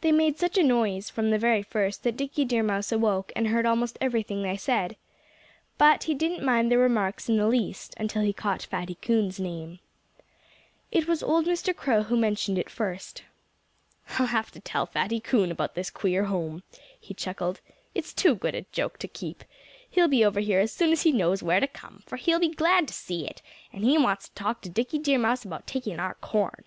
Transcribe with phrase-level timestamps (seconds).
[0.00, 3.48] They made such a noise, from the very first, that Dickie Deer Mouse awoke and
[3.48, 4.96] heard almost everything they said.
[5.76, 9.80] But he didn't mind their remarks in the least until he caught Fatty Coon's name.
[10.90, 11.76] It was old Mr.
[11.76, 13.24] Crow who mentioned it first.
[14.18, 16.62] "I'll have to tell Fatty Coon about this queer house,"
[16.98, 17.60] he chuckled.
[17.94, 19.44] "It's too good a joke to keep.
[19.90, 22.48] He'll be over here as soon as he knows where to come, for he'll be
[22.48, 26.00] glad to see it; and he wants to talk to Dickie Deer Mouse about taking
[26.00, 26.64] our corn."